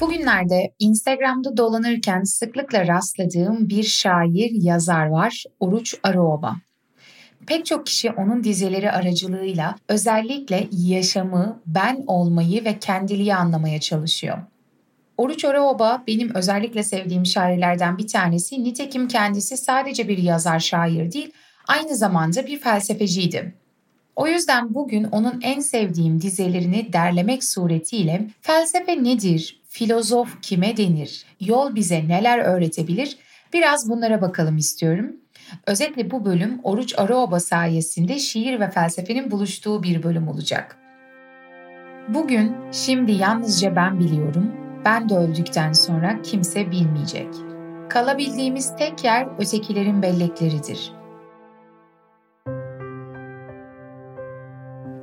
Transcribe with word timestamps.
Bugünlerde 0.00 0.74
Instagram'da 0.78 1.56
dolanırken 1.56 2.22
sıklıkla 2.22 2.86
rastladığım 2.86 3.68
bir 3.68 3.82
şair, 3.82 4.50
yazar 4.50 5.06
var, 5.06 5.44
Oruç 5.60 5.94
Arıoba. 6.02 6.56
Pek 7.46 7.66
çok 7.66 7.86
kişi 7.86 8.10
onun 8.10 8.44
dizeleri 8.44 8.92
aracılığıyla 8.92 9.74
özellikle 9.88 10.68
yaşamı, 10.72 11.62
ben 11.66 12.04
olmayı 12.06 12.64
ve 12.64 12.78
kendiliği 12.78 13.34
anlamaya 13.34 13.80
çalışıyor. 13.80 14.38
Oruç 15.16 15.44
Arıoba 15.44 16.04
benim 16.06 16.34
özellikle 16.34 16.82
sevdiğim 16.82 17.26
şairlerden 17.26 17.98
bir 17.98 18.06
tanesi. 18.06 18.64
Nitekim 18.64 19.08
kendisi 19.08 19.56
sadece 19.56 20.08
bir 20.08 20.18
yazar 20.18 20.60
şair 20.60 21.12
değil, 21.12 21.32
aynı 21.68 21.96
zamanda 21.96 22.46
bir 22.46 22.58
felsefeciydi. 22.58 23.54
O 24.16 24.26
yüzden 24.26 24.74
bugün 24.74 25.04
onun 25.04 25.40
en 25.42 25.60
sevdiğim 25.60 26.20
dizelerini 26.20 26.92
derlemek 26.92 27.44
suretiyle 27.44 28.26
felsefe 28.40 29.04
nedir, 29.04 29.60
filozof 29.76 30.42
kime 30.42 30.76
denir, 30.76 31.26
yol 31.40 31.74
bize 31.74 32.08
neler 32.08 32.38
öğretebilir 32.38 33.16
biraz 33.52 33.90
bunlara 33.90 34.22
bakalım 34.22 34.56
istiyorum. 34.56 35.16
Özetle 35.66 36.10
bu 36.10 36.24
bölüm 36.24 36.60
Oruç 36.62 36.94
Araoba 36.98 37.40
sayesinde 37.40 38.18
şiir 38.18 38.60
ve 38.60 38.70
felsefenin 38.70 39.30
buluştuğu 39.30 39.82
bir 39.82 40.02
bölüm 40.02 40.28
olacak. 40.28 40.76
Bugün 42.08 42.56
şimdi 42.72 43.12
yalnızca 43.12 43.76
ben 43.76 44.00
biliyorum, 44.00 44.52
ben 44.84 45.08
de 45.08 45.14
öldükten 45.14 45.72
sonra 45.72 46.22
kimse 46.22 46.70
bilmeyecek. 46.70 47.28
Kalabildiğimiz 47.88 48.76
tek 48.76 49.04
yer 49.04 49.26
ötekilerin 49.38 50.02
bellekleridir. 50.02 50.92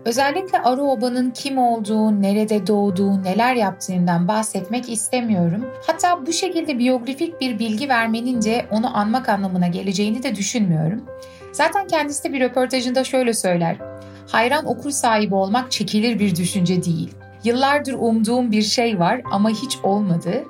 Özellikle 0.06 0.62
Arı 0.62 0.82
Oba'nın 0.82 1.32
kim 1.32 1.58
olduğu, 1.58 2.22
nerede 2.22 2.68
doğduğu, 2.68 3.24
neler 3.24 3.56
yaptığından 3.56 4.28
bahsetmek 4.28 4.90
istemiyorum. 4.90 5.66
Hatta 5.88 6.26
bu 6.26 6.34
şekilde 6.34 6.80
biyografik 6.80 7.42
bir 7.42 7.60
bilgi 7.60 7.90
vermenin 7.90 8.42
de 8.42 8.66
onu 8.72 8.98
anmak 8.98 9.30
anlamına 9.30 9.68
geleceğini 9.68 10.24
de 10.24 10.36
düşünmüyorum. 10.36 11.02
Zaten 11.52 11.88
kendisi 11.88 12.24
de 12.24 12.34
bir 12.34 12.40
röportajında 12.40 13.04
şöyle 13.04 13.34
söyler. 13.34 13.78
Hayran 14.28 14.66
okur 14.66 14.92
sahibi 14.92 15.36
olmak 15.36 15.72
çekilir 15.72 16.20
bir 16.20 16.36
düşünce 16.36 16.84
değil. 16.84 17.14
Yıllardır 17.44 17.94
umduğum 17.94 18.52
bir 18.52 18.62
şey 18.62 19.00
var 19.00 19.22
ama 19.32 19.50
hiç 19.50 19.78
olmadı. 19.84 20.44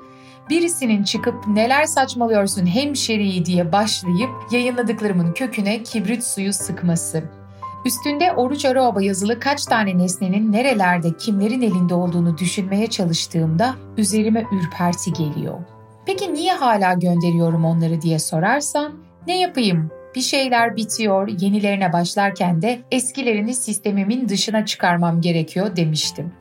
Birisinin 0.50 1.04
çıkıp 1.04 1.46
neler 1.46 1.84
saçmalıyorsun 1.84 2.66
hemşeriyi 2.66 3.44
diye 3.44 3.72
başlayıp 3.72 4.30
yayınladıklarımın 4.50 5.32
köküne 5.32 5.82
kibrit 5.82 6.24
suyu 6.24 6.52
sıkması. 6.52 7.43
Üstünde 7.84 8.32
Oruç 8.32 8.64
Arıoba 8.64 9.02
yazılı 9.02 9.40
kaç 9.40 9.64
tane 9.64 9.98
nesnenin 9.98 10.52
nerelerde 10.52 11.16
kimlerin 11.16 11.62
elinde 11.62 11.94
olduğunu 11.94 12.38
düşünmeye 12.38 12.86
çalıştığımda 12.86 13.74
üzerime 13.96 14.44
ürperti 14.52 15.12
geliyor. 15.12 15.58
Peki 16.06 16.34
niye 16.34 16.52
hala 16.52 16.94
gönderiyorum 16.94 17.64
onları 17.64 18.02
diye 18.02 18.18
sorarsan 18.18 18.94
ne 19.26 19.40
yapayım? 19.40 19.90
Bir 20.14 20.20
şeyler 20.20 20.76
bitiyor, 20.76 21.28
yenilerine 21.28 21.92
başlarken 21.92 22.62
de 22.62 22.80
eskilerini 22.90 23.54
sistemimin 23.54 24.28
dışına 24.28 24.66
çıkarmam 24.66 25.20
gerekiyor 25.20 25.76
demiştim. 25.76 26.32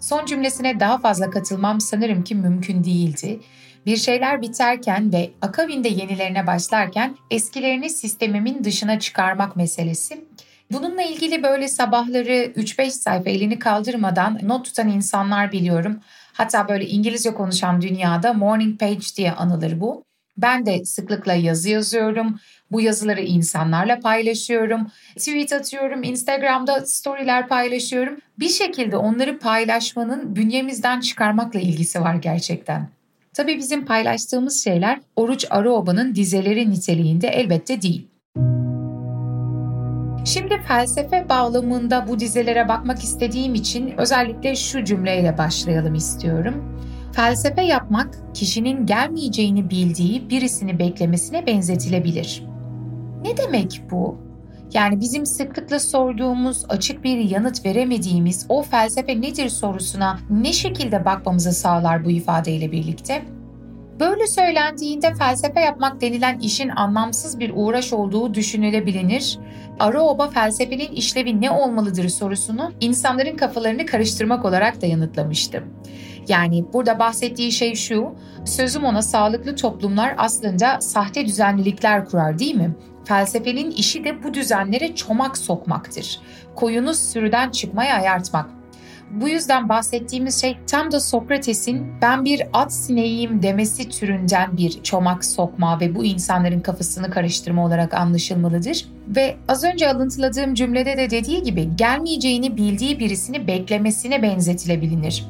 Son 0.00 0.26
cümlesine 0.26 0.80
daha 0.80 0.98
fazla 0.98 1.30
katılmam 1.30 1.80
sanırım 1.80 2.24
ki 2.24 2.34
mümkün 2.34 2.84
değildi. 2.84 3.40
Bir 3.86 3.96
şeyler 3.96 4.42
biterken 4.42 5.12
ve 5.12 5.30
akabinde 5.42 5.88
yenilerine 5.88 6.46
başlarken 6.46 7.16
eskilerini 7.30 7.90
sistemimin 7.90 8.64
dışına 8.64 8.98
çıkarmak 8.98 9.56
meselesi 9.56 10.24
Bununla 10.72 11.02
ilgili 11.02 11.42
böyle 11.42 11.68
sabahları 11.68 12.52
3-5 12.56 12.90
sayfa 12.90 13.30
elini 13.30 13.58
kaldırmadan 13.58 14.38
not 14.42 14.64
tutan 14.64 14.88
insanlar 14.88 15.52
biliyorum. 15.52 16.00
Hatta 16.32 16.68
böyle 16.68 16.86
İngilizce 16.86 17.34
konuşan 17.34 17.82
dünyada 17.82 18.32
morning 18.32 18.80
page 18.80 19.06
diye 19.16 19.32
anılır 19.32 19.80
bu. 19.80 20.04
Ben 20.36 20.66
de 20.66 20.84
sıklıkla 20.84 21.34
yazı 21.34 21.68
yazıyorum. 21.70 22.40
Bu 22.70 22.80
yazıları 22.80 23.20
insanlarla 23.20 24.00
paylaşıyorum. 24.00 24.86
Tweet 25.16 25.52
atıyorum, 25.52 26.02
Instagram'da 26.02 26.86
storyler 26.86 27.48
paylaşıyorum. 27.48 28.18
Bir 28.38 28.48
şekilde 28.48 28.96
onları 28.96 29.38
paylaşmanın 29.38 30.36
bünyemizden 30.36 31.00
çıkarmakla 31.00 31.60
ilgisi 31.60 32.00
var 32.00 32.14
gerçekten. 32.14 32.88
Tabii 33.34 33.58
bizim 33.58 33.84
paylaştığımız 33.84 34.64
şeyler 34.64 35.00
Oruç 35.16 35.46
Arıoba'nın 35.50 36.14
dizeleri 36.14 36.70
niteliğinde 36.70 37.28
elbette 37.28 37.82
değil. 37.82 38.08
Şimdi 40.26 40.60
felsefe 40.68 41.28
bağlamında 41.28 42.08
bu 42.08 42.20
dizelere 42.20 42.68
bakmak 42.68 42.98
istediğim 42.98 43.54
için 43.54 43.94
özellikle 43.98 44.56
şu 44.56 44.84
cümleyle 44.84 45.38
başlayalım 45.38 45.94
istiyorum. 45.94 46.64
Felsefe 47.12 47.62
yapmak 47.62 48.34
kişinin 48.34 48.86
gelmeyeceğini 48.86 49.70
bildiği 49.70 50.30
birisini 50.30 50.78
beklemesine 50.78 51.46
benzetilebilir. 51.46 52.44
Ne 53.22 53.36
demek 53.36 53.82
bu? 53.90 54.18
Yani 54.72 55.00
bizim 55.00 55.26
sıklıkla 55.26 55.80
sorduğumuz, 55.80 56.64
açık 56.68 57.04
bir 57.04 57.18
yanıt 57.18 57.64
veremediğimiz 57.64 58.46
o 58.48 58.62
felsefe 58.62 59.20
nedir 59.20 59.48
sorusuna 59.48 60.18
ne 60.30 60.52
şekilde 60.52 61.04
bakmamızı 61.04 61.52
sağlar 61.52 62.04
bu 62.04 62.10
ifadeyle 62.10 62.72
birlikte? 62.72 63.22
Böyle 64.00 64.26
söylendiğinde 64.26 65.14
felsefe 65.14 65.60
yapmak 65.60 66.00
denilen 66.00 66.38
işin 66.38 66.68
anlamsız 66.68 67.40
bir 67.40 67.52
uğraş 67.54 67.92
olduğu 67.92 68.34
düşünülebilir. 68.34 69.38
Araoba 69.78 70.30
felsefenin 70.30 70.92
işlevi 70.92 71.40
ne 71.40 71.50
olmalıdır 71.50 72.08
sorusunu 72.08 72.72
insanların 72.80 73.36
kafalarını 73.36 73.86
karıştırmak 73.86 74.44
olarak 74.44 74.82
da 74.82 74.86
yanıtlamıştı. 74.86 75.64
Yani 76.28 76.64
burada 76.72 76.98
bahsettiği 76.98 77.52
şey 77.52 77.74
şu, 77.74 78.14
sözüm 78.44 78.84
ona 78.84 79.02
sağlıklı 79.02 79.56
toplumlar 79.56 80.14
aslında 80.18 80.80
sahte 80.80 81.26
düzenlilikler 81.26 82.04
kurar 82.04 82.38
değil 82.38 82.54
mi? 82.54 82.76
Felsefenin 83.04 83.70
işi 83.70 84.04
de 84.04 84.22
bu 84.22 84.34
düzenlere 84.34 84.94
çomak 84.94 85.38
sokmaktır. 85.38 86.20
Koyunu 86.54 86.94
sürüden 86.94 87.50
çıkmaya 87.50 87.94
ayartmak. 87.94 88.55
Bu 89.10 89.28
yüzden 89.28 89.68
bahsettiğimiz 89.68 90.40
şey 90.40 90.58
tam 90.66 90.92
da 90.92 91.00
Sokrates'in 91.00 91.86
ben 92.02 92.24
bir 92.24 92.42
at 92.52 92.72
sineğiyim 92.72 93.42
demesi 93.42 93.88
türünden 93.88 94.56
bir 94.56 94.82
çomak 94.82 95.24
sokma 95.24 95.80
ve 95.80 95.94
bu 95.94 96.04
insanların 96.04 96.60
kafasını 96.60 97.10
karıştırma 97.10 97.64
olarak 97.64 97.94
anlaşılmalıdır. 97.94 98.88
Ve 99.08 99.36
az 99.48 99.64
önce 99.64 99.90
alıntıladığım 99.90 100.54
cümlede 100.54 100.96
de 100.96 101.10
dediği 101.10 101.42
gibi 101.42 101.76
gelmeyeceğini 101.76 102.56
bildiği 102.56 102.98
birisini 102.98 103.46
beklemesine 103.46 104.22
benzetilebilir. 104.22 105.26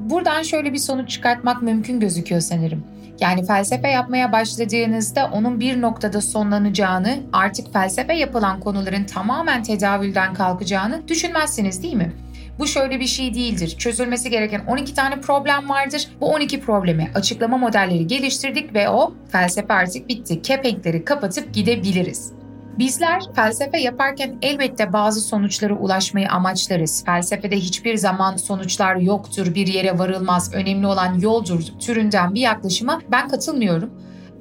Buradan 0.00 0.42
şöyle 0.42 0.72
bir 0.72 0.78
sonuç 0.78 1.10
çıkartmak 1.10 1.62
mümkün 1.62 2.00
gözüküyor 2.00 2.40
sanırım. 2.40 2.84
Yani 3.20 3.46
felsefe 3.46 3.88
yapmaya 3.88 4.32
başladığınızda 4.32 5.30
onun 5.32 5.60
bir 5.60 5.80
noktada 5.80 6.20
sonlanacağını, 6.20 7.18
artık 7.32 7.72
felsefe 7.72 8.14
yapılan 8.14 8.60
konuların 8.60 9.04
tamamen 9.04 9.62
tedavülden 9.62 10.34
kalkacağını 10.34 11.08
düşünmezsiniz 11.08 11.82
değil 11.82 11.94
mi? 11.94 12.12
Bu 12.58 12.66
şöyle 12.66 13.00
bir 13.00 13.06
şey 13.06 13.34
değildir. 13.34 13.74
Çözülmesi 13.78 14.30
gereken 14.30 14.64
12 14.66 14.94
tane 14.94 15.20
problem 15.20 15.68
vardır. 15.68 16.08
Bu 16.20 16.26
12 16.26 16.60
problemi 16.60 17.10
açıklama 17.14 17.58
modelleri 17.58 18.06
geliştirdik 18.06 18.74
ve 18.74 18.88
o 18.88 19.14
felsefe 19.32 19.74
artık 19.74 20.08
bitti. 20.08 20.42
Kepenkleri 20.42 21.04
kapatıp 21.04 21.54
gidebiliriz. 21.54 22.32
Bizler 22.78 23.22
felsefe 23.34 23.78
yaparken 23.78 24.38
elbette 24.42 24.92
bazı 24.92 25.20
sonuçlara 25.20 25.74
ulaşmayı 25.74 26.30
amaçlarız. 26.30 27.04
Felsefede 27.04 27.56
hiçbir 27.56 27.96
zaman 27.96 28.36
sonuçlar 28.36 28.96
yoktur, 28.96 29.54
bir 29.54 29.66
yere 29.66 29.98
varılmaz, 29.98 30.54
önemli 30.54 30.86
olan 30.86 31.18
yoldur 31.18 31.60
türünden 31.80 32.34
bir 32.34 32.40
yaklaşıma 32.40 33.00
ben 33.12 33.28
katılmıyorum. 33.28 33.90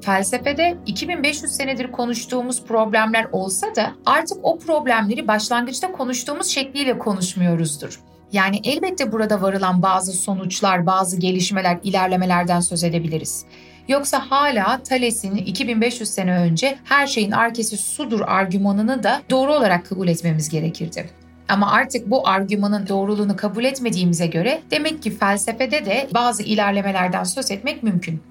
Felsefede 0.02 0.78
2500 0.86 1.52
senedir 1.52 1.92
konuştuğumuz 1.92 2.64
problemler 2.64 3.28
olsa 3.32 3.76
da 3.76 3.92
artık 4.06 4.38
o 4.44 4.60
problemleri 4.60 5.28
başlangıçta 5.28 5.92
konuştuğumuz 5.92 6.48
şekliyle 6.48 6.98
konuşmuyoruzdur. 6.98 8.00
Yani 8.32 8.60
elbette 8.64 9.12
burada 9.12 9.42
varılan 9.42 9.82
bazı 9.82 10.14
sonuçlar, 10.14 10.86
bazı 10.86 11.20
gelişmeler, 11.20 11.80
ilerlemelerden 11.84 12.60
söz 12.60 12.84
edebiliriz. 12.84 13.46
Yoksa 13.88 14.32
hala 14.32 14.84
Thales'in 14.84 15.36
2500 15.36 16.10
sene 16.10 16.32
önce 16.32 16.78
her 16.84 17.08
şeyin 17.08 17.32
arkesi 17.32 17.78
sudur 17.78 18.22
argümanını 18.22 19.04
da 19.04 19.22
doğru 19.30 19.54
olarak 19.54 19.86
kabul 19.90 20.08
etmemiz 20.08 20.50
gerekirdi. 20.50 21.10
Ama 21.50 21.72
artık 21.72 22.10
bu 22.10 22.28
argümanın 22.28 22.88
doğruluğunu 22.88 23.36
kabul 23.36 23.64
etmediğimize 23.64 24.28
göre 24.28 24.62
demek 24.72 25.04
ki 25.04 25.18
felsefede 25.18 25.86
de 25.86 26.08
bazı 26.14 26.44
ilerlemelerden 26.44 27.24
söz 27.24 27.52
etmek 27.52 27.84
mümkün. 27.84 28.22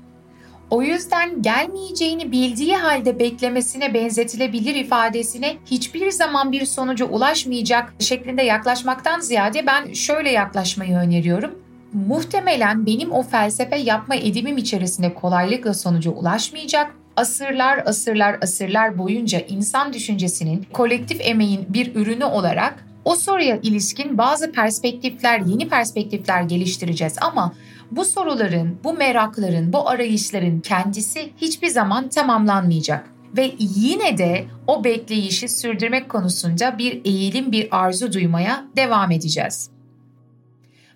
O 0.71 0.83
yüzden 0.83 1.43
gelmeyeceğini 1.43 2.33
bildiği 2.33 2.77
halde 2.77 3.19
beklemesine 3.19 3.95
benzetilebilir 3.95 4.75
ifadesine 4.75 5.57
hiçbir 5.67 6.11
zaman 6.11 6.53
bir 6.53 6.67
sonuca 6.67 7.07
ulaşmayacak 7.07 7.95
şeklinde 7.99 8.43
yaklaşmaktan 8.43 9.21
ziyade 9.21 9.67
ben 9.67 9.93
şöyle 9.93 10.31
yaklaşmayı 10.31 10.97
öneriyorum. 10.97 11.59
Muhtemelen 11.93 12.87
benim 12.87 13.13
o 13.13 13.23
felsefe 13.23 13.77
yapma 13.77 14.15
edimim 14.15 14.57
içerisinde 14.57 15.15
kolaylıkla 15.15 15.75
sonuca 15.75 16.11
ulaşmayacak 16.11 16.95
asırlar 17.17 17.83
asırlar 17.87 18.39
asırlar 18.43 18.99
boyunca 18.99 19.41
insan 19.41 19.93
düşüncesinin 19.93 20.67
kolektif 20.73 21.21
emeğin 21.21 21.67
bir 21.69 21.95
ürünü 21.95 22.25
olarak 22.25 22.85
o 23.05 23.17
soruya 23.17 23.59
ilişkin 23.63 24.19
bazı 24.19 24.53
perspektifler, 24.53 25.39
yeni 25.39 25.69
perspektifler 25.69 26.43
geliştireceğiz 26.43 27.17
ama 27.21 27.53
bu 27.91 28.05
soruların, 28.05 28.79
bu 28.85 28.93
merakların, 28.93 29.73
bu 29.73 29.89
arayışların 29.89 30.61
kendisi 30.61 31.33
hiçbir 31.37 31.69
zaman 31.69 32.09
tamamlanmayacak 32.09 33.15
ve 33.37 33.55
yine 33.59 34.19
de 34.19 34.45
o 34.67 34.85
bekleyişi 34.85 35.49
sürdürmek 35.49 36.09
konusunda 36.09 36.79
bir 36.79 37.05
eğilim, 37.05 37.53
bir 37.53 37.69
arzu 37.71 38.13
duymaya 38.13 38.65
devam 38.77 39.11
edeceğiz. 39.11 39.71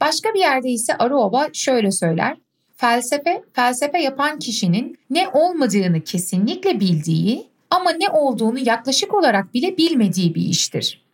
Başka 0.01 0.35
bir 0.35 0.41
yerde 0.41 0.71
ise 0.71 0.95
Aruoba 0.95 1.49
şöyle 1.53 1.91
söyler. 1.91 2.37
Felsefe, 2.77 3.43
felsefe 3.53 3.99
yapan 3.99 4.39
kişinin 4.39 4.99
ne 5.11 5.29
olmadığını 5.29 6.05
kesinlikle 6.05 6.81
bildiği 6.81 7.47
ama 7.71 7.91
ne 7.91 8.09
olduğunu 8.09 8.59
yaklaşık 8.59 9.15
olarak 9.15 9.55
bile 9.55 9.77
bilmediği 9.77 10.35
bir 10.35 10.43
iştir. 10.43 11.05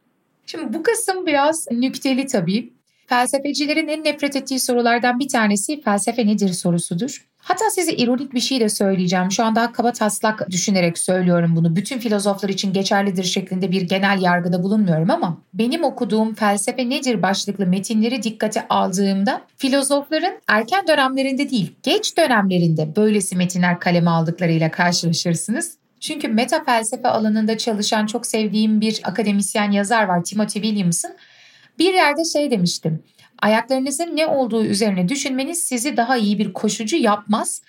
Şimdi 0.47 0.75
bu 0.75 0.83
kısım 0.83 1.27
biraz 1.27 1.67
nükteli 1.71 2.27
tabii. 2.27 2.73
Felsefecilerin 3.07 3.89
en 3.89 4.05
nefret 4.05 4.37
ettiği 4.37 4.61
sorulardan 4.61 5.19
bir 5.19 5.29
tanesi 5.29 5.81
felsefe 5.81 6.27
nedir 6.27 6.53
sorusudur. 6.53 7.25
Hatta 7.39 7.71
size 7.71 7.93
ironik 7.93 8.35
bir 8.35 8.41
şey 8.41 8.61
de 8.61 8.69
söyleyeceğim. 8.69 9.33
Şu 9.33 9.45
anda 9.45 9.73
kaba 9.73 9.93
taslak 9.93 10.51
düşünerek 10.51 10.99
söylüyorum 10.99 11.57
bunu. 11.57 11.77
Bütün 11.77 11.99
filozoflar 11.99 12.49
için 12.49 12.73
geçerlidir 12.73 13.25
şeklinde 13.25 13.71
bir 13.71 13.83
genel 13.83 14.23
yargıda 14.23 14.63
bulunmuyorum 14.63 15.11
ama 15.11 15.39
benim 15.55 15.85
okuduğum 15.85 16.35
felsefe 16.35 16.89
nedir 16.89 17.23
başlıklı 17.23 17.67
metinleri 17.67 18.23
dikkate 18.23 18.69
aldığımda 18.69 19.41
filozofların 19.57 20.35
erken 20.49 20.87
dönemlerinde 20.87 21.51
değil, 21.51 21.73
geç 21.83 22.17
dönemlerinde 22.17 22.97
böylesi 22.97 23.37
metinler 23.37 23.81
kaleme 23.81 24.11
aldıklarıyla 24.11 24.71
karşılaşırsınız. 24.71 25.77
Çünkü 26.01 26.29
meta 26.29 26.65
felsefe 26.65 27.09
alanında 27.09 27.59
çalışan 27.59 28.07
çok 28.07 28.27
sevdiğim 28.27 28.81
bir 28.81 29.01
akademisyen 29.05 29.71
yazar 29.71 30.05
var 30.05 30.25
Timothy 30.25 30.63
Williamson. 30.63 31.11
Bir 31.79 31.95
yerde 31.95 32.25
şey 32.25 32.51
demiştim. 32.51 33.03
Ayaklarınızın 33.43 34.17
ne 34.17 34.27
olduğu 34.27 34.65
üzerine 34.65 35.09
düşünmeniz 35.09 35.59
sizi 35.59 35.97
daha 35.97 36.17
iyi 36.17 36.39
bir 36.39 36.53
koşucu 36.53 36.97
yapmaz. 36.97 37.63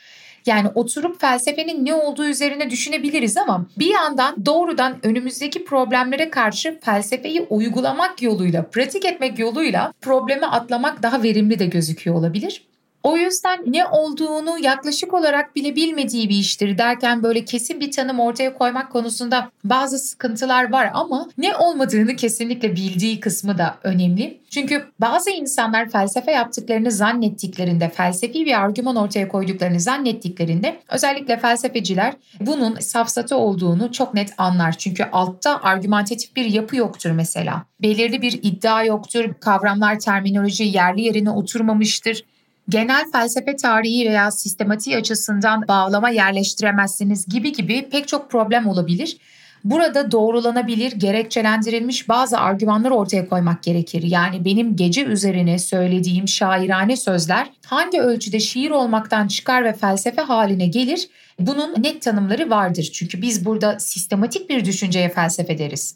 Yani 0.46 0.68
oturup 0.76 1.22
felsefenin 1.22 1.86
ne 1.86 1.94
olduğu 1.94 2.26
üzerine 2.26 2.70
düşünebiliriz 2.70 3.38
ama 3.38 3.66
bir 3.78 3.94
yandan 3.94 4.46
doğrudan 4.46 4.98
önümüzdeki 5.04 5.66
problemlere 5.66 6.30
karşı 6.30 6.80
felsefeyi 6.82 7.42
uygulamak 7.50 8.22
yoluyla, 8.22 8.70
pratik 8.70 9.06
etmek 9.06 9.40
yoluyla 9.40 9.94
problemi 10.02 10.46
atlamak 10.46 11.04
daha 11.04 11.24
verimli 11.24 11.60
de 11.60 11.66
gözüküyor 11.66 12.16
olabilir. 12.16 12.66
O 13.06 13.18
yüzden 13.18 13.64
ne 13.68 13.86
olduğunu 13.86 14.60
yaklaşık 14.60 15.14
olarak 15.14 15.56
bile 15.56 15.76
bilmediği 15.76 16.30
bir 16.30 16.36
iştir 16.36 16.78
derken 16.78 17.24
böyle 17.24 17.46
kesin 17.46 17.80
bir 17.80 17.92
tanım 17.92 18.20
ortaya 18.20 18.54
koymak 18.54 18.92
konusunda 18.92 19.52
bazı 19.64 20.00
sıkıntılar 20.00 20.72
var 20.72 20.90
ama 20.94 21.30
ne 21.38 21.56
olmadığını 21.56 22.16
kesinlikle 22.16 22.76
bildiği 22.76 23.20
kısmı 23.20 23.58
da 23.58 23.78
önemli. 23.84 24.40
Çünkü 24.50 24.86
bazı 25.00 25.32
insanlar 25.32 25.90
felsefe 25.90 26.32
yaptıklarını 26.32 26.92
zannettiklerinde, 26.92 27.90
felsefi 27.90 28.46
bir 28.46 28.62
argüman 28.62 28.96
ortaya 28.96 29.28
koyduklarını 29.28 29.80
zannettiklerinde 29.80 30.80
özellikle 30.90 31.38
felsefeciler 31.38 32.14
bunun 32.40 32.80
safsatı 32.80 33.38
olduğunu 33.38 33.92
çok 33.92 34.14
net 34.14 34.34
anlar. 34.38 34.72
Çünkü 34.78 35.04
altta 35.04 35.62
argümantatif 35.62 36.36
bir 36.36 36.46
yapı 36.46 36.76
yoktur 36.76 37.12
mesela. 37.12 37.66
Belirli 37.82 38.22
bir 38.22 38.40
iddia 38.44 38.84
yoktur, 38.84 39.34
kavramlar, 39.34 40.00
terminoloji 40.00 40.64
yerli 40.64 41.02
yerine 41.02 41.30
oturmamıştır 41.30 42.24
genel 42.70 43.12
felsefe 43.12 43.56
tarihi 43.56 44.10
veya 44.10 44.32
sistematiği 44.32 44.98
açısından 44.98 45.68
bağlama 45.68 46.10
yerleştiremezsiniz 46.10 47.26
gibi 47.26 47.52
gibi 47.52 47.90
pek 47.90 48.08
çok 48.08 48.32
problem 48.32 48.68
olabilir. 48.68 49.18
Burada 49.64 50.12
doğrulanabilir, 50.12 50.92
gerekçelendirilmiş 50.92 52.10
bazı 52.10 52.38
argümanlar 52.38 52.92
ortaya 52.92 53.30
koymak 53.30 53.64
gerekir. 53.64 54.04
Yani 54.04 54.46
benim 54.46 54.76
gece 54.76 55.04
üzerine 55.04 55.60
söylediğim 55.60 56.28
şairane 56.28 56.96
sözler 56.96 57.52
hangi 57.66 58.02
ölçüde 58.02 58.40
şiir 58.40 58.72
olmaktan 58.72 59.28
çıkar 59.28 59.64
ve 59.64 59.74
felsefe 59.74 60.22
haline 60.22 60.68
gelir? 60.68 61.10
Bunun 61.40 61.84
net 61.84 62.02
tanımları 62.02 62.50
vardır. 62.50 62.90
Çünkü 62.94 63.22
biz 63.22 63.46
burada 63.46 63.80
sistematik 63.80 64.50
bir 64.50 64.66
düşünceye 64.66 65.10
felsefe 65.10 65.58
deriz. 65.58 65.96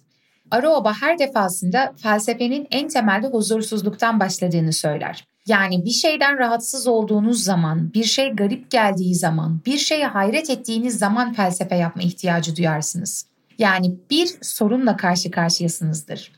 Aroba 0.52 0.94
her 1.02 1.20
defasında 1.20 1.94
felsefenin 2.04 2.68
en 2.72 2.88
temelde 2.88 3.28
huzursuzluktan 3.28 4.20
başladığını 4.20 4.74
söyler. 4.74 5.28
Yani 5.50 5.86
bir 5.86 5.92
şeyden 5.92 6.38
rahatsız 6.38 6.88
olduğunuz 6.88 7.44
zaman, 7.44 7.94
bir 7.94 8.04
şey 8.04 8.30
garip 8.30 8.72
geldiği 8.72 9.16
zaman, 9.16 9.62
bir 9.66 9.78
şeye 9.78 10.08
hayret 10.08 10.50
ettiğiniz 10.50 11.00
zaman 11.00 11.34
felsefe 11.34 11.76
yapma 11.76 12.02
ihtiyacı 12.02 12.56
duyarsınız. 12.56 13.26
Yani 13.58 13.96
bir 14.10 14.38
sorunla 14.42 14.98
karşı 14.98 15.32
karşıyasınızdır. 15.32 16.32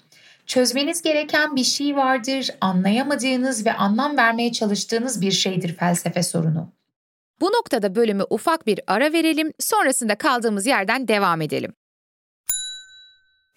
Çözmeniz 0.45 1.01
gereken 1.01 1.55
bir 1.55 1.63
şey 1.63 1.95
vardır, 1.95 2.50
anlayamadığınız 2.62 3.65
ve 3.65 3.74
anlam 3.74 4.17
vermeye 4.17 4.51
çalıştığınız 4.51 5.21
bir 5.21 5.31
şeydir 5.31 5.75
felsefe 5.75 6.24
sorunu. 6.24 6.69
Bu 7.41 7.45
noktada 7.45 7.95
bölümü 7.95 8.24
ufak 8.29 8.67
bir 8.67 8.79
ara 8.88 9.13
verelim, 9.13 9.53
sonrasında 9.59 10.15
kaldığımız 10.15 10.65
yerden 10.65 11.07
devam 11.07 11.41
edelim. 11.41 11.74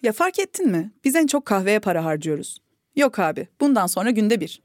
Ya 0.03 0.11
fark 0.11 0.39
ettin 0.39 0.67
mi? 0.67 0.91
Biz 1.03 1.15
en 1.15 1.27
çok 1.27 1.45
kahveye 1.45 1.79
para 1.79 2.05
harcıyoruz. 2.05 2.57
Yok 2.95 3.19
abi, 3.19 3.47
bundan 3.61 3.87
sonra 3.87 4.09
günde 4.09 4.39
bir. 4.39 4.64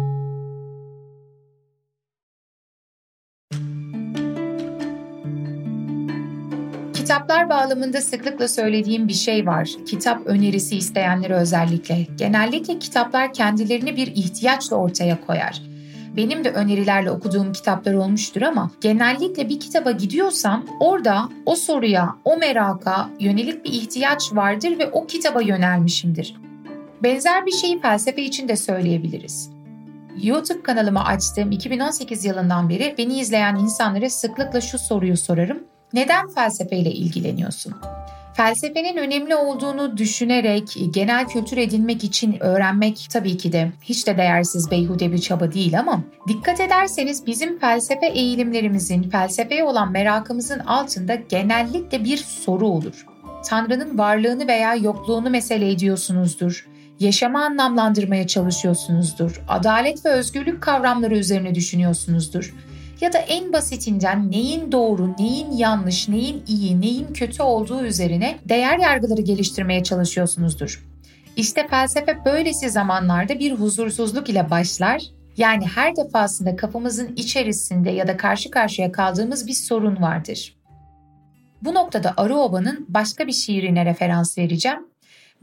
Kitaplar 7.11 7.49
bağlamında 7.49 8.01
sıklıkla 8.01 8.47
söylediğim 8.47 9.07
bir 9.07 9.13
şey 9.13 9.47
var. 9.47 9.69
Kitap 9.85 10.27
önerisi 10.27 10.77
isteyenlere 10.77 11.35
özellikle. 11.35 12.07
Genellikle 12.15 12.79
kitaplar 12.79 13.33
kendilerini 13.33 13.95
bir 13.95 14.07
ihtiyaçla 14.07 14.75
ortaya 14.75 15.25
koyar. 15.25 15.61
benim 16.17 16.43
de 16.43 16.51
önerilerle 16.51 17.11
okuduğum 17.11 17.53
kitaplar 17.53 17.93
olmuştur 17.93 18.41
ama 18.41 18.71
genellikle 18.81 19.49
bir 19.49 19.59
kitaba 19.59 19.91
gidiyorsam 19.91 20.65
orada 20.79 21.29
o 21.45 21.55
soruya, 21.55 22.15
o 22.25 22.37
meraka 22.37 23.09
yönelik 23.19 23.65
bir 23.65 23.73
ihtiyaç 23.73 24.33
vardır 24.33 24.79
ve 24.79 24.89
o 24.91 25.07
kitaba 25.07 25.41
yönelmişimdir. 25.41 26.35
Benzer 27.03 27.45
bir 27.45 27.51
şeyi 27.51 27.81
felsefe 27.81 28.21
için 28.21 28.47
de 28.47 28.55
söyleyebiliriz. 28.55 29.49
YouTube 30.23 30.63
kanalımı 30.63 31.05
açtığım 31.05 31.51
2018 31.51 32.25
yılından 32.25 32.69
beri 32.69 32.95
beni 32.97 33.19
izleyen 33.19 33.55
insanlara 33.55 34.09
sıklıkla 34.09 34.61
şu 34.61 34.79
soruyu 34.79 35.17
sorarım. 35.17 35.70
Neden 35.93 36.29
felsefeyle 36.29 36.91
ilgileniyorsun? 36.91 37.73
Felsefenin 38.33 38.97
önemli 38.97 39.35
olduğunu 39.35 39.97
düşünerek 39.97 40.77
genel 40.91 41.27
kültür 41.27 41.57
edinmek 41.57 42.03
için 42.03 42.43
öğrenmek 42.43 43.07
tabii 43.11 43.37
ki 43.37 43.53
de 43.53 43.71
hiç 43.81 44.07
de 44.07 44.17
değersiz 44.17 44.71
beyhude 44.71 45.11
bir 45.11 45.17
çaba 45.17 45.51
değil 45.51 45.79
ama 45.79 46.03
dikkat 46.27 46.59
ederseniz 46.59 47.25
bizim 47.25 47.59
felsefe 47.59 48.07
eğilimlerimizin, 48.07 49.09
felsefeye 49.09 49.63
olan 49.63 49.91
merakımızın 49.91 50.59
altında 50.59 51.15
genellikle 51.15 52.03
bir 52.03 52.17
soru 52.17 52.67
olur. 52.67 53.05
Tanrı'nın 53.45 53.97
varlığını 53.97 54.47
veya 54.47 54.75
yokluğunu 54.75 55.29
mesele 55.29 55.71
ediyorsunuzdur. 55.71 56.67
Yaşamı 56.99 57.45
anlamlandırmaya 57.45 58.27
çalışıyorsunuzdur. 58.27 59.41
Adalet 59.47 60.05
ve 60.05 60.09
özgürlük 60.09 60.61
kavramları 60.61 61.17
üzerine 61.17 61.55
düşünüyorsunuzdur 61.55 62.53
ya 63.01 63.13
da 63.13 63.17
en 63.17 63.53
basitinden 63.53 64.31
neyin 64.31 64.71
doğru, 64.71 65.15
neyin 65.19 65.51
yanlış, 65.51 66.09
neyin 66.09 66.43
iyi, 66.47 66.81
neyin 66.81 67.13
kötü 67.13 67.43
olduğu 67.43 67.85
üzerine 67.85 68.39
değer 68.49 68.79
yargıları 68.79 69.21
geliştirmeye 69.21 69.83
çalışıyorsunuzdur. 69.83 70.85
İşte 71.35 71.67
felsefe 71.67 72.25
böylesi 72.25 72.69
zamanlarda 72.69 73.39
bir 73.39 73.51
huzursuzluk 73.51 74.29
ile 74.29 74.49
başlar. 74.49 75.01
Yani 75.37 75.67
her 75.67 75.95
defasında 75.95 76.55
kafamızın 76.55 77.15
içerisinde 77.15 77.91
ya 77.91 78.07
da 78.07 78.17
karşı 78.17 78.51
karşıya 78.51 78.91
kaldığımız 78.91 79.47
bir 79.47 79.53
sorun 79.53 80.01
vardır. 80.01 80.55
Bu 81.61 81.73
noktada 81.73 82.13
Arıoba'nın 82.17 82.85
başka 82.89 83.27
bir 83.27 83.31
şiirine 83.31 83.85
referans 83.85 84.37
vereceğim. 84.37 84.79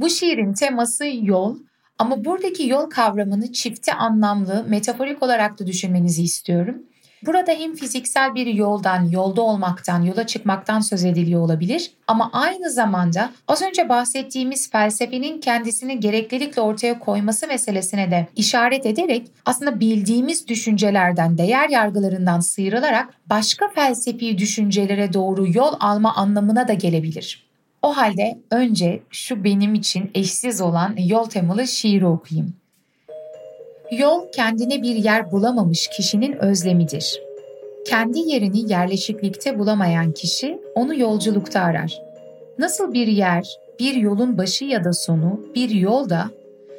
Bu 0.00 0.10
şiirin 0.10 0.52
teması 0.52 1.04
yol 1.22 1.56
ama 1.98 2.24
buradaki 2.24 2.68
yol 2.68 2.90
kavramını 2.90 3.52
çifte 3.52 3.94
anlamlı, 3.94 4.64
metaforik 4.68 5.22
olarak 5.22 5.58
da 5.60 5.66
düşünmenizi 5.66 6.22
istiyorum. 6.22 6.82
Burada 7.26 7.52
hem 7.52 7.74
fiziksel 7.74 8.34
bir 8.34 8.46
yoldan, 8.46 9.08
yolda 9.10 9.42
olmaktan, 9.42 10.02
yola 10.02 10.26
çıkmaktan 10.26 10.80
söz 10.80 11.04
ediliyor 11.04 11.40
olabilir 11.40 11.90
ama 12.06 12.30
aynı 12.32 12.70
zamanda 12.70 13.30
az 13.48 13.62
önce 13.62 13.88
bahsettiğimiz 13.88 14.70
felsefenin 14.70 15.40
kendisini 15.40 16.00
gereklilikle 16.00 16.62
ortaya 16.62 16.98
koyması 16.98 17.46
meselesine 17.46 18.10
de 18.10 18.26
işaret 18.36 18.86
ederek 18.86 19.26
aslında 19.46 19.80
bildiğimiz 19.80 20.48
düşüncelerden, 20.48 21.38
değer 21.38 21.68
yargılarından 21.68 22.40
sıyrılarak 22.40 23.14
başka 23.26 23.68
felsefi 23.68 24.38
düşüncelere 24.38 25.12
doğru 25.12 25.46
yol 25.52 25.74
alma 25.80 26.14
anlamına 26.14 26.68
da 26.68 26.72
gelebilir. 26.72 27.48
O 27.82 27.96
halde 27.96 28.38
önce 28.50 29.02
şu 29.10 29.44
benim 29.44 29.74
için 29.74 30.10
eşsiz 30.14 30.60
olan 30.60 30.96
yol 30.98 31.24
temalı 31.24 31.66
şiiri 31.68 32.06
okuyayım. 32.06 32.57
Yol 33.90 34.32
kendine 34.32 34.82
bir 34.82 34.96
yer 34.96 35.32
bulamamış 35.32 35.88
kişinin 35.88 36.32
özlemidir. 36.32 37.22
Kendi 37.86 38.18
yerini 38.18 38.72
yerleşiklikte 38.72 39.58
bulamayan 39.58 40.12
kişi 40.12 40.58
onu 40.74 40.98
yolculukta 40.98 41.60
arar. 41.60 42.02
Nasıl 42.58 42.92
bir 42.92 43.06
yer, 43.06 43.58
bir 43.80 43.94
yolun 43.94 44.38
başı 44.38 44.64
ya 44.64 44.84
da 44.84 44.92
sonu, 44.92 45.40
bir 45.54 45.70
yolda, 45.70 46.30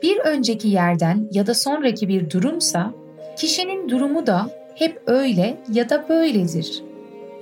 bir 0.03 0.17
önceki 0.17 0.67
yerden 0.67 1.29
ya 1.31 1.47
da 1.47 1.53
sonraki 1.53 2.07
bir 2.07 2.29
durumsa, 2.29 2.93
kişinin 3.37 3.89
durumu 3.89 4.27
da 4.27 4.49
hep 4.75 5.01
öyle 5.07 5.57
ya 5.73 5.89
da 5.89 6.09
böyledir. 6.09 6.83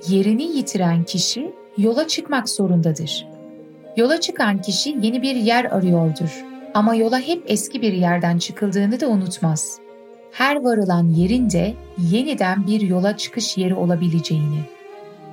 Yerini 0.08 0.56
yitiren 0.56 1.04
kişi 1.04 1.52
yola 1.78 2.08
çıkmak 2.08 2.48
zorundadır. 2.48 3.26
Yola 3.96 4.20
çıkan 4.20 4.62
kişi 4.62 4.96
yeni 5.02 5.22
bir 5.22 5.36
yer 5.36 5.64
arıyordur 5.64 6.47
ama 6.74 6.94
yola 6.94 7.20
hep 7.20 7.42
eski 7.46 7.82
bir 7.82 7.92
yerden 7.92 8.38
çıkıldığını 8.38 9.00
da 9.00 9.08
unutmaz. 9.08 9.78
Her 10.32 10.56
varılan 10.56 11.08
yerin 11.08 11.50
de 11.50 11.74
yeniden 11.98 12.66
bir 12.66 12.80
yola 12.80 13.16
çıkış 13.16 13.58
yeri 13.58 13.74
olabileceğini. 13.74 14.60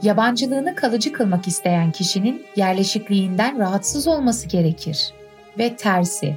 Yabancılığını 0.01 0.75
kalıcı 0.75 1.11
kılmak 1.13 1.47
isteyen 1.47 1.91
kişinin 1.91 2.45
yerleşikliğinden 2.55 3.59
rahatsız 3.59 4.07
olması 4.07 4.47
gerekir. 4.47 5.13
Ve 5.59 5.75
tersi, 5.75 6.35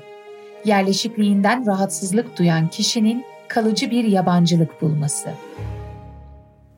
yerleşikliğinden 0.64 1.66
rahatsızlık 1.66 2.38
duyan 2.38 2.68
kişinin 2.68 3.24
kalıcı 3.48 3.90
bir 3.90 4.04
yabancılık 4.04 4.82
bulması. 4.82 5.28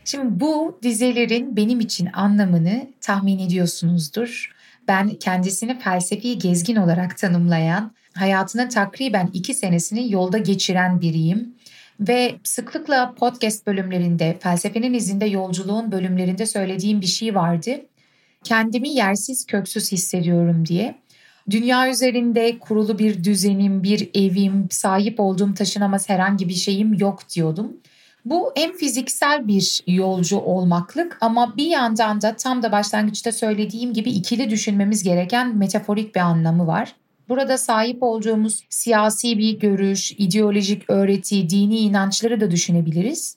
Şimdi 0.04 0.40
bu 0.40 0.78
dizelerin 0.82 1.56
benim 1.56 1.80
için 1.80 2.08
anlamını 2.12 2.86
tahmin 3.00 3.38
ediyorsunuzdur. 3.38 4.52
Ben 4.88 5.08
kendisini 5.08 5.78
felsefi 5.78 6.38
gezgin 6.38 6.76
olarak 6.76 7.18
tanımlayan, 7.18 7.92
hayatının 8.14 8.68
takriben 8.68 9.30
iki 9.32 9.54
senesini 9.54 10.12
yolda 10.12 10.38
geçiren 10.38 11.00
biriyim. 11.00 11.54
Ve 12.00 12.34
sıklıkla 12.44 13.14
podcast 13.14 13.66
bölümlerinde, 13.66 14.36
felsefenin 14.40 14.94
izinde 14.94 15.26
yolculuğun 15.26 15.92
bölümlerinde 15.92 16.46
söylediğim 16.46 17.00
bir 17.00 17.06
şey 17.06 17.34
vardı. 17.34 17.70
Kendimi 18.44 18.88
yersiz 18.88 19.46
köksüz 19.46 19.92
hissediyorum 19.92 20.66
diye. 20.66 20.94
Dünya 21.50 21.90
üzerinde 21.90 22.58
kurulu 22.58 22.98
bir 22.98 23.24
düzenim, 23.24 23.82
bir 23.82 24.10
evim, 24.14 24.66
sahip 24.70 25.20
olduğum 25.20 25.54
taşınamaz 25.54 26.08
herhangi 26.08 26.48
bir 26.48 26.54
şeyim 26.54 26.94
yok 26.94 27.20
diyordum. 27.34 27.76
Bu 28.24 28.52
en 28.56 28.76
fiziksel 28.76 29.48
bir 29.48 29.82
yolcu 29.86 30.38
olmaklık 30.38 31.18
ama 31.20 31.56
bir 31.56 31.66
yandan 31.66 32.22
da 32.22 32.36
tam 32.36 32.62
da 32.62 32.72
başlangıçta 32.72 33.32
söylediğim 33.32 33.92
gibi 33.92 34.10
ikili 34.10 34.50
düşünmemiz 34.50 35.02
gereken 35.02 35.56
metaforik 35.56 36.14
bir 36.14 36.20
anlamı 36.20 36.66
var. 36.66 36.94
Burada 37.30 37.58
sahip 37.58 38.02
olduğumuz 38.02 38.64
siyasi 38.68 39.38
bir 39.38 39.58
görüş, 39.58 40.12
ideolojik 40.12 40.90
öğreti, 40.90 41.50
dini 41.50 41.78
inançları 41.78 42.40
da 42.40 42.50
düşünebiliriz. 42.50 43.36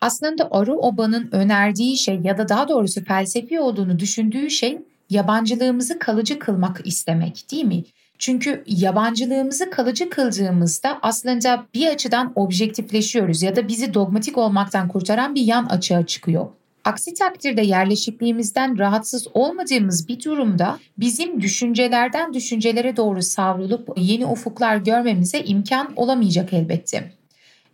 Aslında 0.00 0.48
Arı 0.50 0.76
Oba'nın 0.76 1.28
önerdiği 1.32 1.96
şey 1.96 2.20
ya 2.24 2.38
da 2.38 2.48
daha 2.48 2.68
doğrusu 2.68 3.04
felsefi 3.04 3.60
olduğunu 3.60 3.98
düşündüğü 3.98 4.50
şey 4.50 4.78
yabancılığımızı 5.10 5.98
kalıcı 5.98 6.38
kılmak 6.38 6.86
istemek 6.86 7.44
değil 7.52 7.64
mi? 7.64 7.84
Çünkü 8.18 8.64
yabancılığımızı 8.66 9.70
kalıcı 9.70 10.10
kıldığımızda 10.10 10.98
aslında 11.02 11.66
bir 11.74 11.86
açıdan 11.86 12.32
objektifleşiyoruz 12.34 13.42
ya 13.42 13.56
da 13.56 13.68
bizi 13.68 13.94
dogmatik 13.94 14.38
olmaktan 14.38 14.88
kurtaran 14.88 15.34
bir 15.34 15.42
yan 15.42 15.66
açığa 15.66 16.06
çıkıyor. 16.06 16.46
Aksi 16.88 17.14
takdirde 17.14 17.62
yerleşikliğimizden 17.62 18.78
rahatsız 18.78 19.26
olmadığımız 19.34 20.08
bir 20.08 20.24
durumda 20.24 20.78
bizim 20.98 21.40
düşüncelerden 21.42 22.34
düşüncelere 22.34 22.96
doğru 22.96 23.22
savrulup 23.22 23.88
yeni 23.96 24.26
ufuklar 24.26 24.76
görmemize 24.76 25.40
imkan 25.40 25.92
olamayacak 25.96 26.52
elbette. 26.52 27.12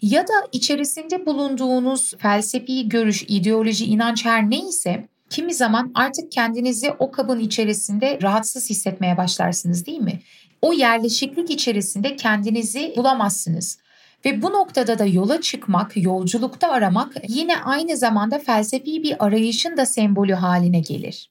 Ya 0.02 0.22
da 0.22 0.32
içerisinde 0.52 1.26
bulunduğunuz 1.26 2.14
felsefi 2.18 2.88
görüş, 2.88 3.24
ideoloji, 3.28 3.84
inanç 3.84 4.24
her 4.24 4.50
neyse 4.50 5.08
kimi 5.30 5.54
zaman 5.54 5.92
artık 5.94 6.32
kendinizi 6.32 6.90
o 6.98 7.10
kabın 7.10 7.38
içerisinde 7.38 8.18
rahatsız 8.22 8.70
hissetmeye 8.70 9.16
başlarsınız 9.16 9.86
değil 9.86 10.00
mi? 10.00 10.20
O 10.62 10.72
yerleşiklik 10.72 11.50
içerisinde 11.50 12.16
kendinizi 12.16 12.94
bulamazsınız. 12.96 13.78
Ve 14.24 14.42
bu 14.42 14.52
noktada 14.52 14.98
da 14.98 15.04
yola 15.04 15.40
çıkmak, 15.40 15.92
yolculukta 15.96 16.68
aramak 16.68 17.12
yine 17.28 17.56
aynı 17.56 17.96
zamanda 17.96 18.38
felsefi 18.38 19.02
bir 19.02 19.24
arayışın 19.24 19.76
da 19.76 19.86
sembolü 19.86 20.34
haline 20.34 20.80
gelir. 20.80 21.30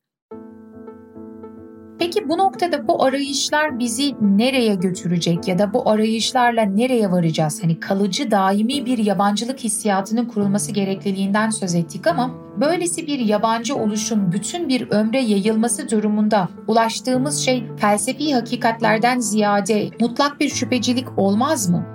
Peki 2.00 2.30
bu 2.30 2.38
noktada 2.38 2.88
bu 2.88 3.04
arayışlar 3.04 3.80
bizi 3.80 4.16
nereye 4.22 4.76
götürecek 4.76 5.48
ya 5.48 5.60
da 5.60 5.74
bu 5.74 5.90
arayışlarla 5.90 6.62
nereye 6.62 7.12
varacağız? 7.12 7.64
Hani 7.64 7.80
kalıcı 7.80 8.32
daimi 8.32 8.86
bir 8.86 8.98
yabancılık 8.98 9.60
hissiyatının 9.60 10.26
kurulması 10.26 10.72
gerekliliğinden 10.72 11.50
söz 11.50 11.76
ettik 11.76 12.08
ama 12.08 12.32
böylesi 12.62 13.08
bir 13.08 13.20
yabancı 13.20 13.76
oluşun 13.76 14.32
bütün 14.32 14.70
bir 14.70 14.92
ömre 14.92 15.22
yayılması 15.22 15.90
durumunda 15.90 16.50
ulaştığımız 16.68 17.40
şey 17.40 17.64
felsefi 17.78 18.34
hakikatlerden 18.34 19.20
ziyade 19.20 19.90
mutlak 20.00 20.40
bir 20.40 20.50
şüphecilik 20.50 21.08
olmaz 21.18 21.70
mı? 21.70 21.93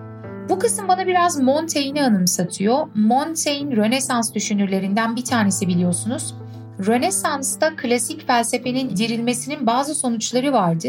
Bu 0.48 0.58
kısım 0.58 0.88
bana 0.88 1.06
biraz 1.06 1.40
Montaigne'i 1.40 2.02
anımsatıyor. 2.02 2.88
Montaigne 2.94 3.76
Rönesans 3.76 4.34
düşünürlerinden 4.34 5.16
bir 5.16 5.24
tanesi 5.24 5.68
biliyorsunuz. 5.68 6.34
Rönesans'ta 6.86 7.76
klasik 7.76 8.26
felsefenin 8.26 8.96
dirilmesinin 8.96 9.66
bazı 9.66 9.94
sonuçları 9.94 10.52
vardı. 10.52 10.88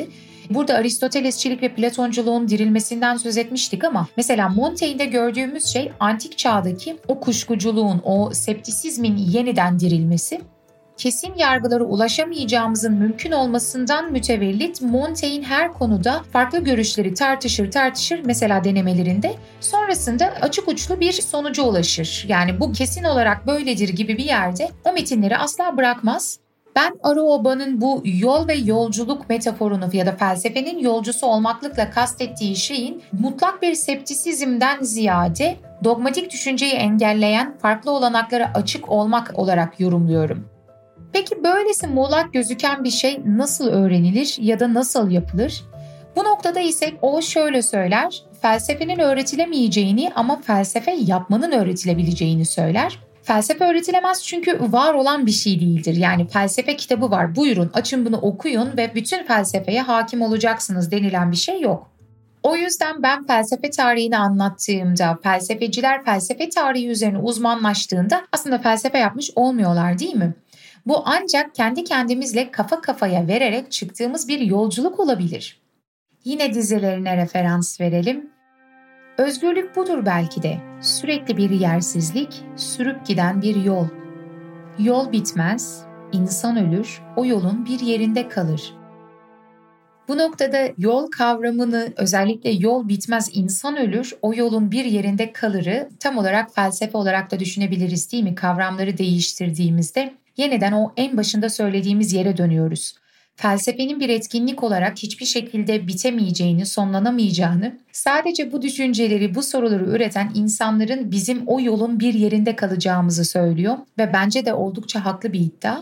Burada 0.50 0.75
Aristotelesçilik 0.75 1.63
ve 1.63 1.75
Platonculuğun 1.75 2.48
dirilmesinden 2.48 3.18
söz 3.18 3.38
etmiştik 3.38 3.84
ama 3.84 4.08
mesela 4.18 4.50
Montaigne'de 4.50 5.06
gördüğümüz 5.06 5.66
şey 5.66 5.92
antik 6.00 6.38
çağdaki 6.38 6.98
o 7.08 7.20
kuşkuculuğun, 7.20 8.01
o 8.04 8.30
septisizmin 8.34 9.18
yeniden 9.18 9.80
dirilmesi. 9.80 10.42
Kesin 11.00 11.34
yargılara 11.38 11.84
ulaşamayacağımızın 11.84 12.94
mümkün 12.94 13.32
olmasından 13.32 14.12
mütevellit 14.12 14.82
Montaigne 14.82 15.46
her 15.46 15.74
konuda 15.74 16.24
farklı 16.34 16.63
görüşleri 16.63 17.13
tartışır 17.13 17.72
tartışır 17.72 18.22
mesela 18.25 18.63
denemelerinde 18.63 19.36
sonrasında 19.62 20.34
açık 20.41 20.68
uçlu 20.68 21.00
bir 21.00 21.12
sonuca 21.12 21.63
ulaşır. 21.63 22.25
Yani 22.27 22.60
bu 22.60 22.72
kesin 22.72 23.03
olarak 23.03 23.48
böyledir 23.48 23.89
gibi 23.89 24.18
bir 24.18 24.25
yerde 24.25 24.70
o 24.86 24.94
metinleri 24.94 25.38
asla 25.38 25.77
bırakmaz. 25.77 26.39
Ben 26.75 26.94
Aruoba'nın 27.03 27.82
bu 27.82 28.01
yol 28.06 28.48
ve 28.48 28.53
yolculuk 28.53 29.29
metaforunu 29.29 29.89
ya 29.94 30.06
da 30.06 30.12
felsefenin 30.12 30.79
yolcusu 30.79 31.27
olmaklıkla 31.27 31.89
kastettiği 31.89 32.56
şeyin 32.56 33.03
mutlak 33.12 33.62
bir 33.62 33.74
septisizmden 33.74 34.82
ziyade 34.82 35.58
dogmatik 35.84 36.32
düşünceyi 36.32 36.74
engelleyen 36.74 37.58
farklı 37.58 37.91
olanaklara 37.91 38.51
açık 38.53 38.89
olmak 38.89 39.39
olarak 39.39 39.79
yorumluyorum. 39.79 40.59
Peki 41.13 41.44
böylesi 41.44 41.88
muğlak 41.88 42.34
gözüken 42.34 42.84
bir 42.84 42.89
şey 42.89 43.22
nasıl 43.25 43.68
öğrenilir 43.68 44.36
ya 44.39 44.60
da 44.60 44.74
nasıl 44.74 45.12
yapılır? 45.12 45.63
Bu 46.16 46.24
noktada 46.24 46.60
ise 46.60 46.94
o 47.01 47.22
şöyle 47.22 47.62
söyler, 47.62 48.24
felsefenin 48.42 49.00
öğretilemeyeceğini 49.00 50.12
ama 50.16 50.42
felsefe 50.42 50.92
yapmanın 50.92 51.51
öğretilebileceğini 51.51 52.46
söyler. 52.46 53.00
Felsefe 53.24 53.66
öğretilemez 53.66 54.24
çünkü 54.24 54.72
var 54.72 54.94
olan 54.94 55.25
bir 55.25 55.32
şey 55.32 55.60
değildir. 55.60 55.96
Yani 55.96 56.28
felsefe 56.28 56.75
kitabı 56.78 57.12
var 57.12 57.36
buyurun 57.36 57.72
açın 57.74 58.06
bunu 58.06 58.18
okuyun 58.18 58.78
ve 58.78 58.92
bütün 58.96 59.24
felsefeye 59.24 59.82
hakim 59.82 60.22
olacaksınız 60.22 60.92
denilen 60.92 61.32
bir 61.32 61.38
şey 61.38 61.62
yok. 61.62 61.92
O 62.44 62.56
yüzden 62.56 63.04
ben 63.04 63.28
felsefe 63.28 63.70
tarihini 63.70 64.18
anlattığımda, 64.18 65.20
felsefeciler 65.24 66.06
felsefe 66.06 66.50
tarihi 66.50 66.88
üzerine 66.88 67.18
uzmanlaştığında 67.18 68.22
aslında 68.32 68.58
felsefe 68.58 68.98
yapmış 68.98 69.32
olmuyorlar 69.36 70.00
değil 70.00 70.16
mi? 70.16 70.34
Bu 70.86 71.01
ancak 71.05 71.55
kendi 71.55 71.83
kendimizle 71.83 72.51
kafa 72.51 72.81
kafaya 72.81 73.27
vererek 73.27 73.71
çıktığımız 73.71 74.27
bir 74.27 74.39
yolculuk 74.39 75.00
olabilir. 75.00 75.62
Yine 76.25 76.53
dizilerine 76.53 77.17
referans 77.17 77.81
verelim. 77.81 78.29
Özgürlük 79.17 79.75
budur 79.75 80.05
belki 80.05 80.43
de. 80.43 80.57
Sürekli 80.81 81.38
bir 81.38 81.50
yersizlik, 81.50 82.43
sürüp 82.55 83.05
giden 83.05 83.41
bir 83.41 83.55
yol. 83.55 83.88
Yol 84.79 85.12
bitmez, 85.12 85.83
insan 86.12 86.57
ölür, 86.57 87.01
o 87.15 87.25
yolun 87.25 87.65
bir 87.65 87.79
yerinde 87.79 88.29
kalır. 88.29 88.78
Bu 90.10 90.18
noktada 90.18 90.70
yol 90.78 91.12
kavramını 91.12 91.94
özellikle 91.98 92.50
yol 92.50 92.88
bitmez 92.88 93.30
insan 93.34 93.78
ölür, 93.78 94.13
o 94.22 94.34
yolun 94.34 94.72
bir 94.72 94.86
yerinde 94.86 95.34
kalırı 95.34 95.89
tam 96.00 96.18
olarak 96.18 96.56
felsefe 96.56 96.98
olarak 96.98 97.32
da 97.32 97.39
düşünebiliriz 97.39 98.12
değil 98.12 98.24
mi? 98.24 98.36
Kavramları 98.36 98.98
değiştirdiğimizde 98.98 100.13
yeniden 100.38 100.72
o 100.72 100.94
en 100.98 101.18
başında 101.18 101.50
söylediğimiz 101.50 102.13
yere 102.13 102.38
dönüyoruz 102.38 102.96
felsefenin 103.39 104.00
bir 104.00 104.10
etkinlik 104.10 104.63
olarak 104.63 104.98
hiçbir 104.98 105.25
şekilde 105.25 105.88
bitemeyeceğini, 105.88 106.66
sonlanamayacağını, 106.66 107.80
sadece 107.92 108.51
bu 108.51 108.62
düşünceleri, 108.62 109.36
bu 109.36 109.44
soruları 109.44 109.84
üreten 109.84 110.32
insanların 110.36 111.12
bizim 111.12 111.44
o 111.48 111.62
yolun 111.62 112.00
bir 112.00 112.13
yerinde 112.13 112.56
kalacağımızı 112.56 113.25
söylüyor 113.25 113.78
ve 113.98 114.13
bence 114.13 114.46
de 114.46 114.54
oldukça 114.54 115.06
haklı 115.06 115.34
bir 115.34 115.39
iddia. 115.39 115.82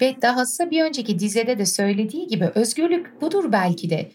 Ve 0.00 0.22
dahası 0.22 0.70
bir 0.70 0.84
önceki 0.84 1.18
dizede 1.18 1.58
de 1.58 1.66
söylediği 1.66 2.26
gibi 2.26 2.50
özgürlük 2.54 3.20
budur 3.20 3.52
belki 3.52 3.90
de. 3.90 4.10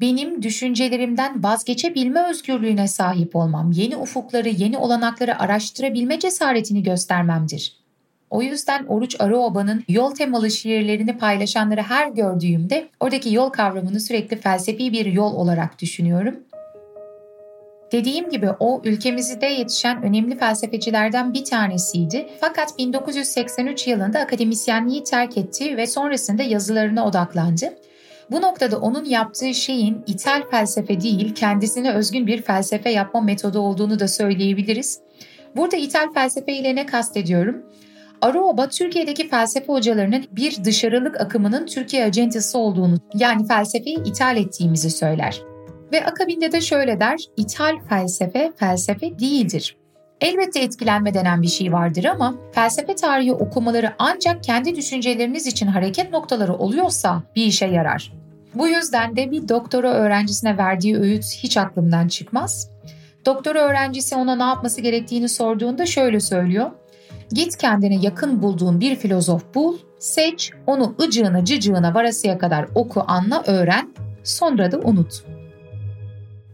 Benim 0.00 0.42
düşüncelerimden 0.42 1.42
vazgeçebilme 1.42 2.30
özgürlüğüne 2.30 2.88
sahip 2.88 3.36
olmam, 3.36 3.72
yeni 3.72 3.96
ufukları, 3.96 4.48
yeni 4.48 4.78
olanakları 4.78 5.38
araştırabilme 5.38 6.18
cesaretini 6.18 6.82
göstermemdir. 6.82 7.76
O 8.30 8.42
yüzden 8.42 8.86
Oruç 8.86 9.16
Arıoba'nın 9.18 9.84
yol 9.88 10.14
temalı 10.14 10.50
şiirlerini 10.50 11.18
paylaşanları 11.18 11.82
her 11.82 12.08
gördüğümde 12.08 12.88
oradaki 13.00 13.34
yol 13.34 13.48
kavramını 13.48 14.00
sürekli 14.00 14.36
felsefi 14.36 14.92
bir 14.92 15.06
yol 15.06 15.34
olarak 15.34 15.80
düşünüyorum. 15.80 16.36
Dediğim 17.92 18.30
gibi 18.30 18.48
o 18.60 18.82
ülkemizde 18.84 19.46
yetişen 19.46 20.02
önemli 20.02 20.38
felsefecilerden 20.38 21.34
bir 21.34 21.44
tanesiydi. 21.44 22.28
Fakat 22.40 22.78
1983 22.78 23.86
yılında 23.86 24.18
akademisyenliği 24.18 25.04
terk 25.04 25.38
etti 25.38 25.76
ve 25.76 25.86
sonrasında 25.86 26.42
yazılarına 26.42 27.06
odaklandı. 27.06 27.74
Bu 28.30 28.42
noktada 28.42 28.80
onun 28.80 29.04
yaptığı 29.04 29.54
şeyin 29.54 30.02
ithal 30.06 30.50
felsefe 30.50 31.00
değil, 31.00 31.34
kendisine 31.34 31.92
özgün 31.92 32.26
bir 32.26 32.42
felsefe 32.42 32.90
yapma 32.90 33.20
metodu 33.20 33.58
olduğunu 33.58 34.00
da 34.00 34.08
söyleyebiliriz. 34.08 35.00
Burada 35.56 35.76
ithal 35.76 36.12
felsefe 36.14 36.52
ile 36.52 36.74
ne 36.74 36.86
kastediyorum? 36.86 37.62
Aruoba 38.20 38.68
Türkiye'deki 38.68 39.28
felsefe 39.28 39.66
hocalarının 39.66 40.24
bir 40.32 40.64
dışarılık 40.64 41.20
akımının 41.20 41.66
Türkiye 41.66 42.04
acentası 42.04 42.58
olduğunu 42.58 42.96
yani 43.14 43.46
felsefeyi 43.46 44.04
ithal 44.04 44.36
ettiğimizi 44.36 44.90
söyler. 44.90 45.51
Ve 45.92 46.06
akabinde 46.06 46.52
de 46.52 46.60
şöyle 46.60 47.00
der, 47.00 47.20
ithal 47.36 47.76
felsefe 47.88 48.52
felsefe 48.56 49.18
değildir. 49.18 49.76
Elbette 50.20 50.60
etkilenme 50.60 51.14
denen 51.14 51.42
bir 51.42 51.48
şey 51.48 51.72
vardır 51.72 52.04
ama 52.04 52.34
felsefe 52.52 52.94
tarihi 52.94 53.32
okumaları 53.32 53.92
ancak 53.98 54.44
kendi 54.44 54.76
düşünceleriniz 54.76 55.46
için 55.46 55.66
hareket 55.66 56.12
noktaları 56.12 56.54
oluyorsa 56.54 57.22
bir 57.36 57.44
işe 57.44 57.66
yarar. 57.66 58.12
Bu 58.54 58.68
yüzden 58.68 59.16
de 59.16 59.30
bir 59.30 59.48
doktora 59.48 59.92
öğrencisine 59.92 60.58
verdiği 60.58 60.98
öğüt 60.98 61.24
hiç 61.24 61.56
aklımdan 61.56 62.08
çıkmaz. 62.08 62.70
Doktora 63.26 63.60
öğrencisi 63.60 64.16
ona 64.16 64.36
ne 64.36 64.42
yapması 64.42 64.80
gerektiğini 64.80 65.28
sorduğunda 65.28 65.86
şöyle 65.86 66.20
söylüyor. 66.20 66.70
Git 67.32 67.56
kendine 67.56 67.96
yakın 67.96 68.42
bulduğun 68.42 68.80
bir 68.80 68.96
filozof 68.96 69.54
bul, 69.54 69.78
seç, 69.98 70.50
onu 70.66 70.94
ıcığına 71.00 71.44
cıcığına 71.44 71.94
varasıya 71.94 72.38
kadar 72.38 72.66
oku, 72.74 73.04
anla, 73.06 73.42
öğren, 73.46 73.94
sonra 74.24 74.72
da 74.72 74.78
unut. 74.78 75.24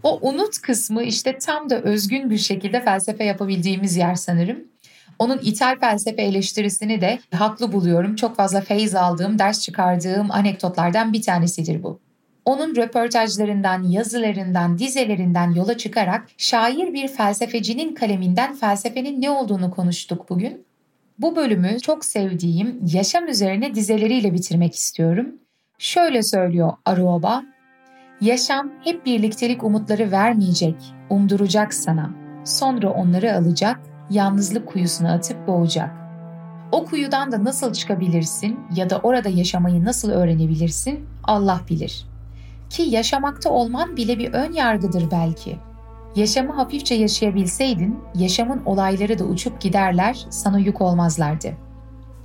O 0.08 0.28
unut 0.28 0.58
kısmı 0.58 1.02
işte 1.02 1.38
tam 1.38 1.70
da 1.70 1.80
özgün 1.80 2.30
bir 2.30 2.38
şekilde 2.38 2.80
felsefe 2.80 3.24
yapabildiğimiz 3.24 3.96
yer 3.96 4.14
sanırım. 4.14 4.58
Onun 5.18 5.38
ithal 5.38 5.78
felsefe 5.78 6.22
eleştirisini 6.22 7.00
de 7.00 7.18
haklı 7.34 7.72
buluyorum. 7.72 8.16
Çok 8.16 8.36
fazla 8.36 8.60
feyiz 8.60 8.94
aldığım, 8.94 9.38
ders 9.38 9.60
çıkardığım 9.60 10.30
anekdotlardan 10.30 11.12
bir 11.12 11.22
tanesidir 11.22 11.82
bu. 11.82 12.00
Onun 12.44 12.76
röportajlarından, 12.76 13.82
yazılarından, 13.82 14.78
dizelerinden 14.78 15.50
yola 15.50 15.76
çıkarak 15.76 16.28
şair 16.36 16.94
bir 16.94 17.08
felsefecinin 17.08 17.94
kaleminden 17.94 18.54
felsefenin 18.54 19.22
ne 19.22 19.30
olduğunu 19.30 19.70
konuştuk 19.70 20.30
bugün. 20.30 20.66
Bu 21.18 21.36
bölümü 21.36 21.80
çok 21.80 22.04
sevdiğim 22.04 22.80
yaşam 22.92 23.28
üzerine 23.28 23.74
dizeleriyle 23.74 24.34
bitirmek 24.34 24.74
istiyorum. 24.74 25.28
Şöyle 25.78 26.22
söylüyor 26.22 26.72
Aruoba, 26.84 27.44
Yaşam 28.20 28.70
hep 28.84 29.06
birliktelik 29.06 29.64
umutları 29.64 30.10
vermeyecek, 30.10 30.74
umduracak 31.10 31.74
sana. 31.74 32.10
Sonra 32.44 32.90
onları 32.90 33.34
alacak, 33.34 33.80
yalnızlık 34.10 34.66
kuyusuna 34.66 35.12
atıp 35.12 35.46
boğacak. 35.46 35.90
O 36.72 36.84
kuyudan 36.84 37.32
da 37.32 37.44
nasıl 37.44 37.72
çıkabilirsin 37.72 38.60
ya 38.74 38.90
da 38.90 38.98
orada 38.98 39.28
yaşamayı 39.28 39.84
nasıl 39.84 40.10
öğrenebilirsin 40.10 41.06
Allah 41.24 41.60
bilir. 41.70 42.06
Ki 42.70 42.82
yaşamakta 42.82 43.50
olman 43.50 43.96
bile 43.96 44.18
bir 44.18 44.32
ön 44.32 44.52
yargıdır 44.52 45.10
belki. 45.10 45.58
Yaşamı 46.16 46.52
hafifçe 46.52 46.94
yaşayabilseydin, 46.94 47.98
yaşamın 48.14 48.64
olayları 48.64 49.18
da 49.18 49.24
uçup 49.24 49.60
giderler, 49.60 50.26
sana 50.30 50.58
yük 50.58 50.80
olmazlardı. 50.80 51.52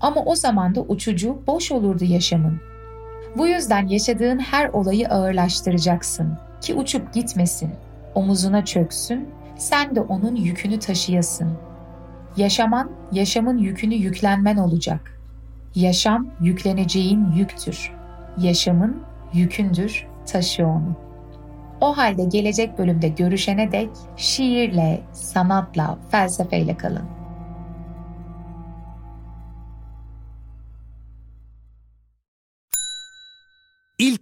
Ama 0.01 0.21
o 0.25 0.35
zaman 0.35 0.75
da 0.75 0.81
uçucu, 0.81 1.37
boş 1.47 1.71
olurdu 1.71 2.03
yaşamın. 2.05 2.72
Bu 3.37 3.47
yüzden 3.47 3.87
yaşadığın 3.87 4.39
her 4.39 4.69
olayı 4.69 5.09
ağırlaştıracaksın 5.09 6.37
ki 6.61 6.73
uçup 6.73 7.13
gitmesin, 7.13 7.69
omuzuna 8.15 8.65
çöksün, 8.65 9.29
sen 9.57 9.95
de 9.95 10.01
onun 10.01 10.35
yükünü 10.35 10.79
taşıyasın. 10.79 11.51
Yaşaman, 12.37 12.91
yaşamın 13.11 13.57
yükünü 13.57 13.95
yüklenmen 13.95 14.57
olacak. 14.57 15.19
Yaşam 15.75 16.27
yükleneceğin 16.41 17.31
yüktür. 17.31 17.91
Yaşamın 18.37 19.01
yükündür, 19.33 20.07
taşı 20.25 20.67
onu. 20.67 20.95
O 21.81 21.97
halde 21.97 22.23
gelecek 22.23 22.77
bölümde 22.77 23.07
görüşene 23.07 23.71
dek 23.71 23.89
şiirle, 24.17 25.01
sanatla, 25.13 25.97
felsefeyle 26.11 26.77
kalın. 26.77 27.12